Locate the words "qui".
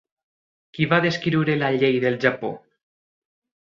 0.77-0.87